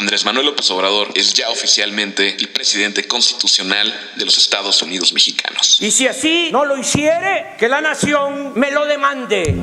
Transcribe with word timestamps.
Andrés 0.00 0.24
Manuel 0.24 0.46
López 0.46 0.70
Obrador 0.70 1.10
es 1.14 1.34
ya 1.34 1.50
oficialmente 1.50 2.34
el 2.34 2.48
presidente 2.48 3.06
constitucional 3.06 4.12
de 4.16 4.24
los 4.24 4.38
Estados 4.38 4.80
Unidos 4.80 5.12
mexicanos. 5.12 5.76
Y 5.78 5.90
si 5.90 6.08
así 6.08 6.48
no 6.50 6.64
lo 6.64 6.78
hiciere, 6.78 7.54
que 7.58 7.68
la 7.68 7.82
nación 7.82 8.58
me 8.58 8.70
lo 8.70 8.86
demande. 8.86 9.54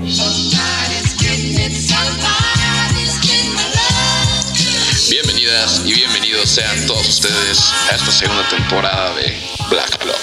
Bienvenidas 5.09 5.81
y 5.83 5.93
bienvenidos 5.95 6.51
sean 6.51 6.85
todos 6.85 7.09
ustedes 7.09 7.73
a 7.89 7.95
esta 7.95 8.11
segunda 8.11 8.47
temporada 8.47 9.15
de 9.15 9.35
Black 9.71 10.04
Block. 10.04 10.21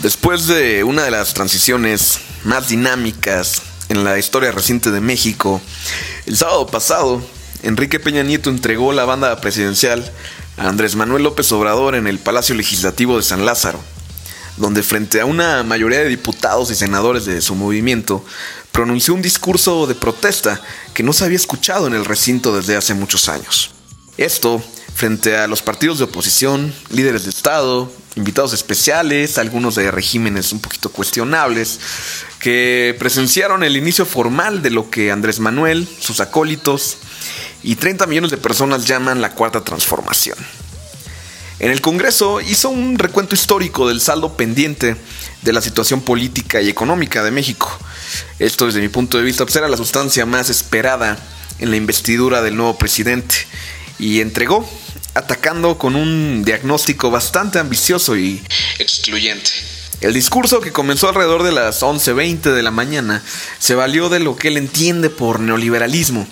Después 0.00 0.46
de 0.46 0.84
una 0.84 1.02
de 1.02 1.10
las 1.10 1.34
transiciones 1.34 2.20
más 2.44 2.70
dinámicas 2.70 3.60
en 3.90 4.04
la 4.04 4.18
historia 4.18 4.52
reciente 4.52 4.90
de 4.90 5.02
México, 5.02 5.60
el 6.24 6.34
sábado 6.34 6.66
pasado, 6.66 7.22
Enrique 7.62 7.98
Peña 7.98 8.22
Nieto 8.22 8.50
entregó 8.50 8.92
la 8.92 9.04
banda 9.04 9.40
presidencial 9.40 10.10
a 10.56 10.68
Andrés 10.68 10.94
Manuel 10.94 11.24
López 11.24 11.50
Obrador 11.52 11.94
en 11.94 12.06
el 12.06 12.18
Palacio 12.18 12.54
Legislativo 12.54 13.16
de 13.16 13.22
San 13.22 13.44
Lázaro, 13.44 13.80
donde 14.56 14.82
frente 14.82 15.20
a 15.20 15.26
una 15.26 15.64
mayoría 15.64 15.98
de 15.98 16.08
diputados 16.08 16.70
y 16.70 16.76
senadores 16.76 17.24
de 17.24 17.40
su 17.40 17.54
movimiento, 17.56 18.24
pronunció 18.70 19.14
un 19.14 19.22
discurso 19.22 19.86
de 19.86 19.96
protesta 19.96 20.60
que 20.94 21.02
no 21.02 21.12
se 21.12 21.24
había 21.24 21.36
escuchado 21.36 21.88
en 21.88 21.94
el 21.94 22.04
recinto 22.04 22.56
desde 22.56 22.76
hace 22.76 22.94
muchos 22.94 23.28
años. 23.28 23.72
Esto 24.16 24.62
frente 24.94 25.36
a 25.36 25.46
los 25.46 25.62
partidos 25.62 25.98
de 25.98 26.04
oposición, 26.04 26.74
líderes 26.90 27.24
de 27.24 27.30
Estado, 27.30 27.90
invitados 28.16 28.52
especiales, 28.52 29.38
algunos 29.38 29.76
de 29.76 29.90
regímenes 29.92 30.52
un 30.52 30.60
poquito 30.60 30.90
cuestionables, 30.90 31.78
que 32.40 32.96
presenciaron 32.98 33.62
el 33.62 33.76
inicio 33.76 34.04
formal 34.06 34.60
de 34.60 34.70
lo 34.70 34.90
que 34.90 35.12
Andrés 35.12 35.38
Manuel, 35.38 35.88
sus 36.00 36.18
acólitos 36.18 36.98
y 37.62 37.76
30 37.76 38.06
millones 38.06 38.30
de 38.30 38.36
personas 38.36 38.86
llaman 38.86 39.20
la 39.20 39.32
cuarta 39.32 39.62
transformación. 39.62 40.38
En 41.60 41.70
el 41.72 41.80
Congreso 41.80 42.40
hizo 42.40 42.68
un 42.68 42.98
recuento 42.98 43.34
histórico 43.34 43.88
del 43.88 44.00
saldo 44.00 44.36
pendiente 44.36 44.96
de 45.42 45.52
la 45.52 45.60
situación 45.60 46.00
política 46.00 46.60
y 46.60 46.68
económica 46.68 47.24
de 47.24 47.32
México. 47.32 47.76
Esto 48.38 48.66
desde 48.66 48.80
mi 48.80 48.88
punto 48.88 49.18
de 49.18 49.24
vista 49.24 49.44
pues, 49.44 49.56
era 49.56 49.68
la 49.68 49.76
sustancia 49.76 50.24
más 50.24 50.50
esperada 50.50 51.18
en 51.58 51.70
la 51.70 51.76
investidura 51.76 52.42
del 52.42 52.56
nuevo 52.56 52.78
presidente 52.78 53.34
y 53.98 54.20
entregó 54.20 54.68
atacando 55.14 55.78
con 55.78 55.96
un 55.96 56.44
diagnóstico 56.44 57.10
bastante 57.10 57.58
ambicioso 57.58 58.16
y 58.16 58.40
excluyente. 58.78 59.50
El 60.00 60.14
discurso 60.14 60.60
que 60.60 60.70
comenzó 60.70 61.08
alrededor 61.08 61.42
de 61.42 61.50
las 61.50 61.82
11.20 61.82 62.52
de 62.52 62.62
la 62.62 62.70
mañana 62.70 63.20
se 63.58 63.74
valió 63.74 64.08
de 64.08 64.20
lo 64.20 64.36
que 64.36 64.46
él 64.46 64.56
entiende 64.56 65.10
por 65.10 65.40
neoliberalismo 65.40 66.24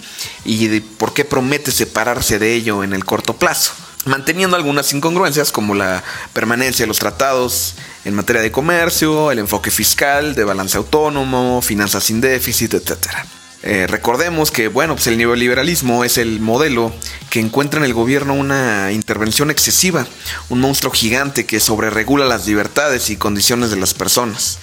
y 0.44 0.68
de 0.68 0.80
por 0.80 1.14
qué 1.14 1.24
promete 1.24 1.72
separarse 1.72 2.38
de 2.38 2.54
ello 2.54 2.84
en 2.84 2.92
el 2.92 3.04
corto 3.04 3.34
plazo, 3.34 3.72
manteniendo 4.04 4.56
algunas 4.56 4.92
incongruencias 4.92 5.50
como 5.50 5.74
la 5.74 6.04
permanencia 6.32 6.84
de 6.84 6.88
los 6.88 7.00
tratados 7.00 7.74
en 8.04 8.14
materia 8.14 8.40
de 8.40 8.52
comercio, 8.52 9.32
el 9.32 9.40
enfoque 9.40 9.72
fiscal, 9.72 10.36
de 10.36 10.44
balance 10.44 10.76
autónomo, 10.76 11.60
finanzas 11.60 12.04
sin 12.04 12.20
déficit, 12.20 12.74
etcétera. 12.74 13.26
Eh, 13.68 13.88
recordemos 13.88 14.52
que, 14.52 14.68
bueno, 14.68 14.94
pues 14.94 15.08
el 15.08 15.18
neoliberalismo 15.18 16.04
es 16.04 16.18
el 16.18 16.38
modelo 16.38 16.94
que 17.30 17.40
encuentra 17.40 17.80
en 17.80 17.84
el 17.84 17.94
gobierno 17.94 18.32
una 18.32 18.92
intervención 18.92 19.50
excesiva, 19.50 20.06
un 20.48 20.60
monstruo 20.60 20.92
gigante 20.92 21.46
que 21.46 21.58
sobreregula 21.58 22.26
las 22.26 22.46
libertades 22.46 23.10
y 23.10 23.16
condiciones 23.16 23.70
de 23.70 23.76
las 23.76 23.92
personas. 23.92 24.60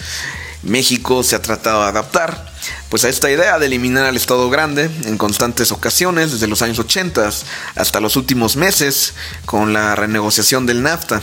México 0.63 1.21
se 1.21 1.35
ha 1.35 1.41
tratado 1.41 1.81
de 1.83 1.89
adaptar 1.89 2.49
pues 2.87 3.03
a 3.03 3.09
esta 3.09 3.29
idea 3.29 3.59
de 3.59 3.65
eliminar 3.65 4.05
al 4.05 4.15
Estado 4.15 4.49
grande 4.49 4.89
en 5.03 5.17
constantes 5.17 5.73
ocasiones 5.73 6.31
desde 6.31 6.47
los 6.47 6.61
años 6.61 6.79
80 6.79 7.29
hasta 7.75 7.99
los 7.99 8.15
últimos 8.15 8.55
meses 8.55 9.15
con 9.45 9.73
la 9.73 9.95
renegociación 9.95 10.65
del 10.65 10.81
NAFTA. 10.81 11.21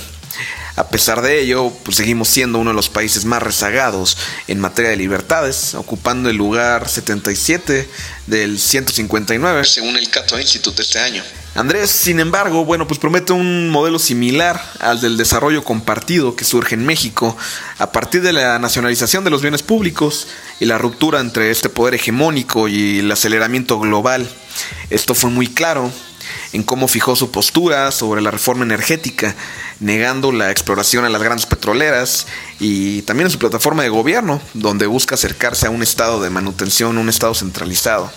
A 0.77 0.89
pesar 0.89 1.21
de 1.23 1.41
ello, 1.41 1.73
pues 1.85 1.97
seguimos 1.97 2.29
siendo 2.29 2.59
uno 2.59 2.71
de 2.71 2.77
los 2.77 2.89
países 2.89 3.25
más 3.25 3.43
rezagados 3.43 4.17
en 4.49 4.61
materia 4.61 4.91
de 4.91 4.97
libertades, 4.97 5.75
ocupando 5.75 6.31
el 6.31 6.37
lugar 6.37 6.89
77 6.89 7.89
del 8.27 8.59
159. 8.59 9.65
Según 9.65 9.97
el 9.97 10.09
Cato 10.11 10.39
Institute 10.39 10.83
este 10.83 10.99
año. 10.99 11.23
Andrés, 11.57 11.91
sin 11.91 12.21
embargo, 12.21 12.65
bueno, 12.65 12.87
pues 12.87 13.01
promete 13.01 13.33
un 13.33 13.71
modelo 13.71 13.99
similar 13.99 14.63
al 14.79 15.01
del 15.01 15.17
desarrollo 15.17 15.65
compartido 15.65 16.37
que 16.37 16.45
surge 16.45 16.77
en 16.77 16.87
México 16.87 17.37
a 17.79 17.91
partir 17.91 18.23
de 18.23 18.33
la 18.33 18.59
nacionalización 18.61 19.25
de 19.25 19.31
los 19.31 19.43
bienes 19.43 19.63
públicos 19.63 20.29
y 20.61 20.67
la 20.67 20.79
ruptura 20.79 21.19
entre 21.19 21.51
este 21.51 21.69
poder 21.69 21.95
hegemónico 21.95 22.69
y 22.69 23.01
el 23.01 23.11
aceleramiento 23.11 23.81
global. 23.81 24.31
Esto 24.91 25.15
fue 25.15 25.31
muy 25.31 25.49
claro 25.49 25.91
en 26.53 26.63
cómo 26.63 26.89
fijó 26.89 27.17
su 27.17 27.31
postura 27.31 27.91
sobre 27.93 28.23
la 28.23 28.31
reforma 28.31 28.65
energética, 28.65 29.35
negando 29.79 30.33
la 30.33 30.51
exploración 30.51 31.05
a 31.05 31.09
las 31.09 31.23
grandes 31.23 31.47
petroleras 31.47 32.27
y 32.59 33.03
también 33.03 33.27
en 33.27 33.33
su 33.33 33.39
plataforma 33.39 33.83
de 33.83 33.89
gobierno, 33.89 34.41
donde 34.55 34.87
busca 34.87 35.15
acercarse 35.15 35.67
a 35.67 35.71
un 35.71 35.83
estado 35.83 36.21
de 36.21 36.31
manutención, 36.31 36.99
un 36.99 37.09
estado 37.09 37.35
centralizado. 37.35 38.11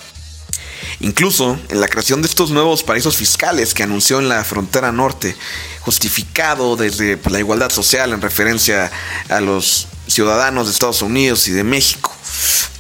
Incluso 1.00 1.60
en 1.70 1.82
la 1.82 1.88
creación 1.88 2.22
de 2.22 2.28
estos 2.28 2.52
nuevos 2.52 2.84
paraísos 2.84 3.18
fiscales 3.18 3.74
que 3.74 3.84
anunció 3.84 4.20
en 4.20 4.30
la 4.30 4.44
frontera 4.44 4.92
norte, 4.92 5.36
justificado 5.82 6.76
desde 6.76 7.18
pues, 7.18 7.34
la 7.34 7.40
igualdad 7.40 7.72
social 7.72 8.14
en 8.14 8.22
referencia 8.22 8.92
a 9.30 9.42
los 9.42 9.88
ciudadanos 10.08 10.68
de 10.68 10.74
Estados 10.74 11.02
Unidos 11.02 11.48
y 11.48 11.52
de 11.52 11.64
México. 11.64 12.13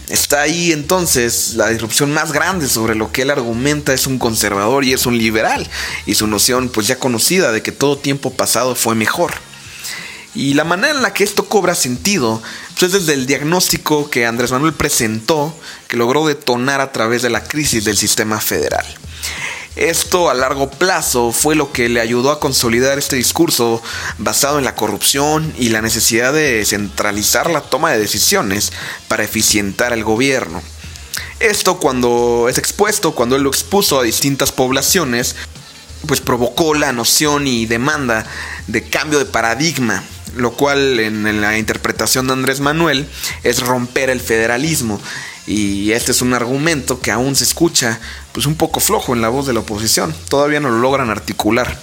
Está 0.09 0.41
ahí 0.41 0.71
entonces 0.71 1.53
la 1.55 1.69
disrupción 1.69 2.13
más 2.13 2.33
grande 2.33 2.67
sobre 2.67 2.93
lo 2.93 3.11
que 3.11 3.21
él 3.21 3.29
argumenta 3.29 3.93
es 3.93 4.05
un 4.05 4.19
conservador 4.19 4.83
y 4.83 4.93
es 4.93 5.05
un 5.05 5.17
liberal, 5.17 5.69
y 6.05 6.15
su 6.15 6.27
noción 6.27 6.69
pues 6.69 6.87
ya 6.87 6.99
conocida 6.99 7.51
de 7.51 7.61
que 7.61 7.71
todo 7.71 7.97
tiempo 7.97 8.33
pasado 8.33 8.75
fue 8.75 8.95
mejor. 8.95 9.33
Y 10.35 10.55
la 10.55 10.63
manera 10.63 10.93
en 10.93 11.03
la 11.03 11.13
que 11.13 11.23
esto 11.23 11.47
cobra 11.47 11.75
sentido 11.75 12.41
pues 12.77 12.93
es 12.93 13.05
desde 13.05 13.13
el 13.13 13.27
diagnóstico 13.27 14.09
que 14.09 14.25
Andrés 14.25 14.51
Manuel 14.51 14.73
presentó, 14.73 15.55
que 15.87 15.95
logró 15.95 16.25
detonar 16.25 16.81
a 16.81 16.91
través 16.91 17.21
de 17.21 17.29
la 17.29 17.43
crisis 17.43 17.85
del 17.85 17.97
sistema 17.97 18.41
federal. 18.41 18.85
Esto 19.75 20.29
a 20.29 20.35
largo 20.35 20.69
plazo 20.69 21.31
fue 21.31 21.55
lo 21.55 21.71
que 21.71 21.89
le 21.89 21.99
ayudó 21.99 22.29
a 22.29 22.39
consolidar 22.39 22.99
este 22.99 23.15
discurso 23.15 23.81
basado 24.19 24.59
en 24.59 24.65
la 24.65 24.75
corrupción 24.75 25.51
y 25.57 25.69
la 25.69 25.81
necesidad 25.81 26.31
de 26.31 26.63
centralizar 26.63 27.49
la 27.49 27.61
toma 27.61 27.91
de 27.91 27.97
decisiones 27.97 28.71
para 29.07 29.23
eficientar 29.23 29.91
el 29.91 30.03
gobierno. 30.03 30.61
Esto 31.39 31.79
cuando 31.79 32.47
es 32.49 32.59
expuesto, 32.59 33.15
cuando 33.15 33.35
él 33.35 33.41
lo 33.41 33.49
expuso 33.49 33.99
a 33.99 34.03
distintas 34.03 34.51
poblaciones, 34.51 35.35
pues 36.05 36.21
provocó 36.21 36.75
la 36.75 36.93
noción 36.93 37.47
y 37.47 37.65
demanda 37.65 38.27
de 38.67 38.83
cambio 38.83 39.17
de 39.17 39.25
paradigma, 39.25 40.03
lo 40.35 40.51
cual 40.51 40.99
en 40.99 41.41
la 41.41 41.57
interpretación 41.57 42.27
de 42.27 42.33
Andrés 42.33 42.59
Manuel 42.59 43.07
es 43.43 43.59
romper 43.61 44.11
el 44.11 44.21
federalismo 44.21 45.01
y 45.45 45.91
este 45.91 46.11
es 46.11 46.21
un 46.21 46.33
argumento 46.33 47.01
que 47.01 47.11
aún 47.11 47.35
se 47.35 47.43
escucha 47.43 47.99
pues 48.31 48.45
un 48.45 48.55
poco 48.55 48.79
flojo 48.79 49.13
en 49.13 49.21
la 49.21 49.29
voz 49.29 49.45
de 49.45 49.53
la 49.53 49.59
oposición. 49.59 50.15
Todavía 50.29 50.59
no 50.59 50.69
lo 50.69 50.79
logran 50.79 51.09
articular. 51.09 51.77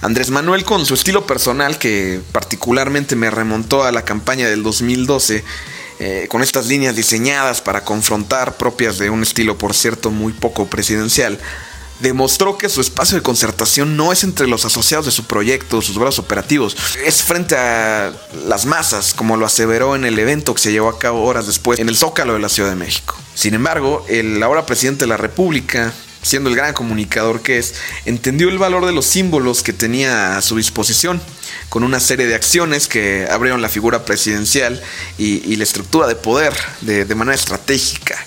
Andrés 0.00 0.30
Manuel 0.30 0.64
con 0.64 0.84
su 0.84 0.94
estilo 0.94 1.26
personal 1.26 1.78
que 1.78 2.20
particularmente 2.32 3.14
me 3.14 3.30
remontó 3.30 3.84
a 3.84 3.92
la 3.92 4.04
campaña 4.04 4.48
del 4.48 4.62
2012 4.62 5.44
eh, 6.00 6.26
con 6.28 6.42
estas 6.42 6.66
líneas 6.66 6.96
diseñadas 6.96 7.60
para 7.60 7.84
confrontar 7.84 8.56
propias 8.56 8.98
de 8.98 9.10
un 9.10 9.22
estilo 9.22 9.56
por 9.58 9.74
cierto 9.74 10.10
muy 10.10 10.32
poco 10.32 10.66
presidencial 10.66 11.38
demostró 12.00 12.58
que 12.58 12.68
su 12.68 12.80
espacio 12.80 13.16
de 13.16 13.22
concertación 13.22 13.96
no 13.96 14.12
es 14.12 14.24
entre 14.24 14.46
los 14.46 14.64
asociados 14.64 15.06
de 15.06 15.12
su 15.12 15.24
proyecto, 15.24 15.80
sus 15.82 15.98
brazos 15.98 16.20
operativos, 16.20 16.76
es 17.04 17.22
frente 17.22 17.56
a 17.56 18.12
las 18.46 18.66
masas, 18.66 19.14
como 19.14 19.36
lo 19.36 19.46
aseveró 19.46 19.94
en 19.94 20.04
el 20.04 20.18
evento 20.18 20.54
que 20.54 20.60
se 20.60 20.72
llevó 20.72 20.88
a 20.88 20.98
cabo 20.98 21.24
horas 21.24 21.46
después 21.46 21.78
en 21.78 21.88
el 21.88 21.96
Zócalo 21.96 22.34
de 22.34 22.40
la 22.40 22.48
Ciudad 22.48 22.70
de 22.70 22.76
México. 22.76 23.16
Sin 23.34 23.54
embargo, 23.54 24.04
el 24.08 24.42
ahora 24.42 24.66
presidente 24.66 25.04
de 25.04 25.08
la 25.08 25.16
República, 25.16 25.92
siendo 26.22 26.50
el 26.50 26.56
gran 26.56 26.74
comunicador 26.74 27.40
que 27.40 27.58
es, 27.58 27.74
entendió 28.04 28.48
el 28.48 28.58
valor 28.58 28.86
de 28.86 28.92
los 28.92 29.06
símbolos 29.06 29.62
que 29.62 29.72
tenía 29.72 30.36
a 30.36 30.42
su 30.42 30.56
disposición, 30.56 31.20
con 31.68 31.84
una 31.84 32.00
serie 32.00 32.26
de 32.26 32.34
acciones 32.34 32.86
que 32.86 33.26
abrieron 33.30 33.62
la 33.62 33.68
figura 33.68 34.04
presidencial 34.04 34.82
y, 35.18 35.56
la 35.56 35.64
estructura 35.64 36.06
de 36.06 36.16
poder 36.16 36.54
de 36.82 37.14
manera 37.14 37.34
estratégica 37.34 38.26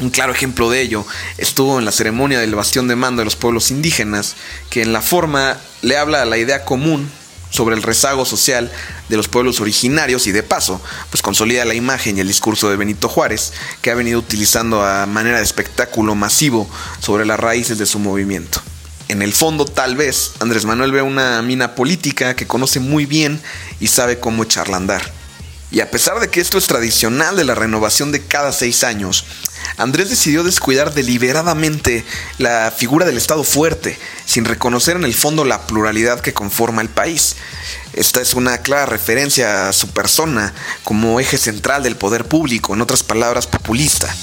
un 0.00 0.10
claro 0.10 0.32
ejemplo 0.32 0.70
de 0.70 0.80
ello 0.80 1.04
estuvo 1.38 1.78
en 1.78 1.84
la 1.84 1.92
ceremonia 1.92 2.40
del 2.40 2.54
bastión 2.54 2.88
de 2.88 2.96
mando 2.96 3.20
de 3.20 3.24
los 3.24 3.36
pueblos 3.36 3.70
indígenas, 3.70 4.36
que 4.70 4.82
en 4.82 4.92
la 4.92 5.02
forma 5.02 5.58
le 5.82 5.96
habla 5.96 6.22
a 6.22 6.26
la 6.26 6.38
idea 6.38 6.64
común 6.64 7.10
sobre 7.50 7.74
el 7.74 7.82
rezago 7.82 8.24
social 8.24 8.70
de 9.08 9.16
los 9.16 9.28
pueblos 9.28 9.60
originarios 9.60 10.26
y 10.26 10.32
de 10.32 10.42
paso, 10.42 10.80
pues 11.10 11.22
consolida 11.22 11.64
la 11.64 11.74
imagen 11.74 12.16
y 12.16 12.20
el 12.20 12.28
discurso 12.28 12.68
de 12.70 12.76
Benito 12.76 13.08
Juárez, 13.08 13.52
que 13.80 13.90
ha 13.90 13.94
venido 13.94 14.18
utilizando 14.18 14.84
a 14.84 15.06
manera 15.06 15.38
de 15.38 15.44
espectáculo 15.44 16.14
masivo 16.14 16.68
sobre 17.00 17.24
las 17.24 17.40
raíces 17.40 17.78
de 17.78 17.86
su 17.86 17.98
movimiento. 17.98 18.60
En 19.08 19.22
el 19.22 19.32
fondo, 19.32 19.64
tal 19.64 19.96
vez, 19.96 20.32
Andrés 20.40 20.66
Manuel 20.66 20.92
ve 20.92 21.00
una 21.00 21.40
mina 21.40 21.74
política 21.74 22.36
que 22.36 22.46
conoce 22.46 22.78
muy 22.78 23.06
bien 23.06 23.40
y 23.80 23.86
sabe 23.86 24.20
cómo 24.20 24.42
echarla 24.42 24.76
a 24.76 24.80
andar. 24.80 25.17
Y 25.70 25.80
a 25.80 25.90
pesar 25.90 26.18
de 26.18 26.28
que 26.28 26.40
esto 26.40 26.56
es 26.56 26.66
tradicional 26.66 27.36
de 27.36 27.44
la 27.44 27.54
renovación 27.54 28.10
de 28.10 28.24
cada 28.24 28.52
seis 28.52 28.84
años, 28.84 29.24
Andrés 29.76 30.08
decidió 30.08 30.42
descuidar 30.42 30.94
deliberadamente 30.94 32.04
la 32.38 32.72
figura 32.74 33.04
del 33.04 33.18
Estado 33.18 33.44
fuerte, 33.44 33.98
sin 34.24 34.46
reconocer 34.46 34.96
en 34.96 35.04
el 35.04 35.14
fondo 35.14 35.44
la 35.44 35.66
pluralidad 35.66 36.20
que 36.20 36.32
conforma 36.32 36.80
el 36.80 36.88
país. 36.88 37.36
Esta 37.92 38.22
es 38.22 38.32
una 38.32 38.58
clara 38.58 38.86
referencia 38.86 39.68
a 39.68 39.72
su 39.74 39.88
persona 39.88 40.54
como 40.84 41.20
eje 41.20 41.36
central 41.36 41.82
del 41.82 41.96
poder 41.96 42.24
público, 42.24 42.74
en 42.74 42.80
otras 42.80 43.02
palabras, 43.02 43.46
populista. 43.46 44.14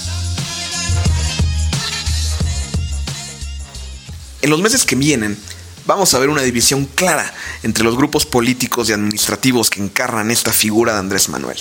En 4.42 4.50
los 4.50 4.62
meses 4.62 4.83
que 4.83 4.95
vienen, 4.95 5.38
vamos 5.86 6.14
a 6.14 6.20
ver 6.20 6.30
una 6.30 6.42
división 6.42 6.86
clara 6.86 7.32
entre 7.64 7.84
los 7.84 7.96
grupos 7.96 8.26
políticos 8.26 8.90
y 8.90 8.94
administrativos 8.94 9.70
que 9.70 9.82
encarnan 9.82 10.32
esta 10.32 10.52
figura 10.52 10.94
de 10.94 11.00
Andrés 11.00 11.30
Manuel. 11.30 11.58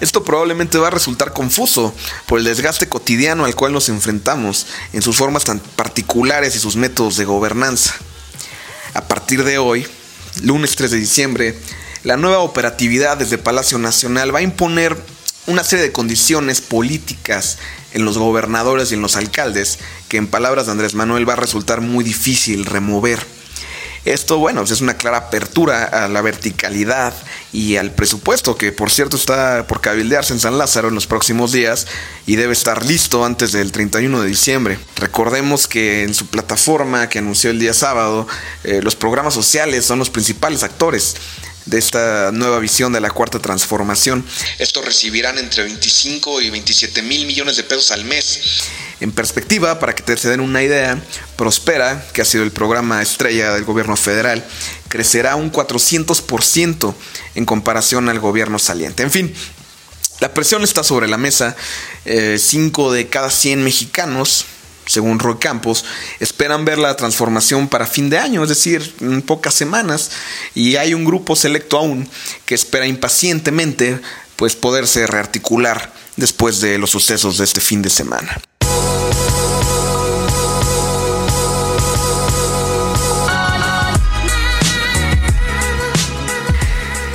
Esto 0.00 0.24
probablemente 0.24 0.78
va 0.78 0.88
a 0.88 0.90
resultar 0.90 1.32
confuso 1.32 1.94
por 2.26 2.38
el 2.38 2.44
desgaste 2.44 2.88
cotidiano 2.88 3.44
al 3.44 3.54
cual 3.54 3.72
nos 3.72 3.88
enfrentamos 3.88 4.66
en 4.92 5.02
sus 5.02 5.16
formas 5.16 5.44
tan 5.44 5.60
particulares 5.60 6.56
y 6.56 6.58
sus 6.58 6.76
métodos 6.76 7.16
de 7.16 7.24
gobernanza. 7.24 7.94
A 8.94 9.02
partir 9.02 9.44
de 9.44 9.58
hoy, 9.58 9.86
lunes 10.42 10.76
3 10.76 10.90
de 10.90 10.98
diciembre, 10.98 11.58
la 12.04 12.16
nueva 12.16 12.40
operatividad 12.40 13.16
desde 13.16 13.38
Palacio 13.38 13.78
Nacional 13.78 14.34
va 14.34 14.40
a 14.40 14.42
imponer 14.42 14.96
una 15.46 15.64
serie 15.64 15.84
de 15.84 15.92
condiciones 15.92 16.60
políticas 16.60 17.58
en 17.92 18.04
los 18.04 18.18
gobernadores 18.18 18.90
y 18.90 18.94
en 18.94 19.02
los 19.02 19.16
alcaldes 19.16 19.78
que 20.08 20.16
en 20.16 20.26
palabras 20.26 20.66
de 20.66 20.72
Andrés 20.72 20.94
Manuel 20.94 21.28
va 21.28 21.34
a 21.34 21.36
resultar 21.36 21.80
muy 21.80 22.04
difícil 22.04 22.64
remover. 22.64 23.24
Esto, 24.04 24.38
bueno, 24.38 24.60
pues 24.62 24.72
es 24.72 24.80
una 24.80 24.96
clara 24.96 25.18
apertura 25.18 25.84
a 25.84 26.08
la 26.08 26.22
verticalidad 26.22 27.14
y 27.52 27.76
al 27.76 27.92
presupuesto, 27.92 28.56
que 28.56 28.72
por 28.72 28.90
cierto 28.90 29.16
está 29.16 29.66
por 29.68 29.80
cabildearse 29.80 30.32
en 30.32 30.40
San 30.40 30.58
Lázaro 30.58 30.88
en 30.88 30.94
los 30.94 31.06
próximos 31.06 31.52
días 31.52 31.86
y 32.26 32.34
debe 32.34 32.52
estar 32.52 32.84
listo 32.84 33.24
antes 33.24 33.52
del 33.52 33.70
31 33.70 34.22
de 34.22 34.28
diciembre. 34.28 34.78
Recordemos 34.96 35.68
que 35.68 36.02
en 36.02 36.14
su 36.14 36.26
plataforma 36.26 37.08
que 37.08 37.20
anunció 37.20 37.50
el 37.50 37.60
día 37.60 37.74
sábado, 37.74 38.26
eh, 38.64 38.80
los 38.82 38.96
programas 38.96 39.34
sociales 39.34 39.84
son 39.84 40.00
los 40.00 40.10
principales 40.10 40.64
actores 40.64 41.14
de 41.66 41.78
esta 41.78 42.32
nueva 42.32 42.58
visión 42.58 42.92
de 42.92 43.00
la 43.00 43.10
cuarta 43.10 43.38
transformación. 43.38 44.24
Estos 44.58 44.84
recibirán 44.84 45.38
entre 45.38 45.62
25 45.62 46.40
y 46.40 46.50
27 46.50 47.02
mil 47.02 47.26
millones 47.26 47.56
de 47.56 47.62
pesos 47.62 47.92
al 47.92 48.04
mes. 48.04 48.40
En 49.02 49.10
perspectiva, 49.10 49.80
para 49.80 49.96
que 49.96 50.04
te 50.04 50.16
se 50.16 50.30
den 50.30 50.38
una 50.38 50.62
idea, 50.62 50.96
Prospera, 51.34 52.06
que 52.12 52.22
ha 52.22 52.24
sido 52.24 52.44
el 52.44 52.52
programa 52.52 53.02
estrella 53.02 53.52
del 53.52 53.64
gobierno 53.64 53.96
federal, 53.96 54.44
crecerá 54.86 55.34
un 55.34 55.50
400% 55.50 56.94
en 57.34 57.44
comparación 57.44 58.08
al 58.08 58.20
gobierno 58.20 58.60
saliente. 58.60 59.02
En 59.02 59.10
fin, 59.10 59.34
la 60.20 60.32
presión 60.32 60.62
está 60.62 60.84
sobre 60.84 61.08
la 61.08 61.16
mesa. 61.16 61.56
5 62.04 62.94
eh, 62.94 62.96
de 62.96 63.08
cada 63.08 63.28
100 63.28 63.64
mexicanos 63.64 64.46
según 64.86 65.18
Roy 65.18 65.36
Campos, 65.38 65.84
esperan 66.20 66.64
ver 66.64 66.78
la 66.78 66.96
transformación 66.96 67.68
para 67.68 67.86
fin 67.86 68.10
de 68.10 68.18
año, 68.18 68.42
es 68.42 68.48
decir, 68.48 68.94
en 69.00 69.22
pocas 69.22 69.54
semanas, 69.54 70.10
y 70.54 70.74
hay 70.76 70.92
un 70.92 71.04
grupo 71.04 71.36
selecto 71.36 71.78
aún 71.78 72.08
que 72.46 72.56
espera 72.56 72.86
impacientemente 72.86 74.00
pues 74.36 74.56
poderse 74.56 75.06
rearticular 75.06 75.92
después 76.16 76.60
de 76.60 76.78
los 76.78 76.90
sucesos 76.90 77.38
de 77.38 77.44
este 77.44 77.60
fin 77.60 77.80
de 77.80 77.90
semana. 77.90 78.42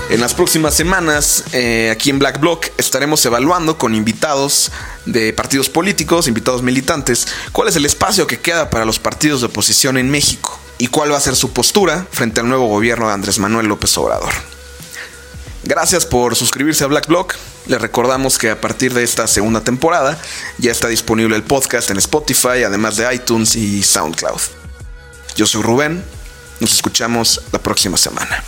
En 0.10 0.22
las 0.22 0.34
próximas 0.34 0.74
semanas, 0.74 1.44
eh, 1.52 1.90
aquí 1.92 2.10
en 2.10 2.18
Black 2.18 2.40
Block, 2.40 2.68
estaremos 2.78 3.26
evaluando 3.26 3.78
con 3.78 3.94
invitados 3.94 4.72
de 5.06 5.34
partidos 5.34 5.68
políticos, 5.68 6.30
invitados 6.30 6.64
militantes, 6.64 7.28
cuál 7.52 7.68
es 7.68 7.76
el 7.76 7.86
espacio 7.86 8.26
que 8.26 8.40
queda 8.40 8.70
para 8.70 8.86
los 8.86 9.00
partidos 9.00 9.42
de 9.42 9.48
oposición 9.48 9.98
en 9.98 10.10
México 10.10 10.58
y 10.78 10.88
cuál 10.88 11.12
va 11.12 11.18
a 11.18 11.22
ser 11.22 11.36
su 11.36 11.52
postura 11.52 12.08
frente 12.10 12.40
al 12.40 12.48
nuevo 12.48 12.68
gobierno 12.68 13.08
de 13.08 13.16
Andrés 13.16 13.38
Manuel 13.38 13.68
López 13.68 13.98
Obrador. 13.98 14.32
Gracias 15.64 16.06
por 16.06 16.38
suscribirse 16.38 16.86
a 16.86 16.88
Black 16.88 17.08
Block. 17.08 17.36
Les 17.66 17.82
recordamos 17.82 18.38
que 18.38 18.52
a 18.52 18.62
partir 18.62 18.94
de 18.94 19.04
esta 19.04 19.28
segunda 19.28 19.60
temporada 19.60 20.18
ya 20.58 20.72
está 20.72 20.88
disponible 20.88 21.36
el 21.36 21.44
podcast 21.44 21.92
en 21.92 21.98
Spotify, 21.98 22.64
además 22.66 22.96
de 22.96 23.14
iTunes 23.14 23.58
y 23.58 23.84
SoundCloud. 23.84 24.40
Yo 25.36 25.46
soy 25.46 25.64
Rubén, 25.64 26.02
nos 26.62 26.72
escuchamos 26.72 27.42
la 27.52 27.60
próxima 27.60 27.98
semana. 27.98 28.42